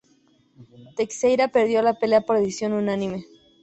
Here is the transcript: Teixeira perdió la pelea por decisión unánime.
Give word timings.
Teixeira 0.95 1.49
perdió 1.49 1.83
la 1.83 1.93
pelea 1.99 2.21
por 2.21 2.39
decisión 2.39 2.73
unánime. 2.73 3.23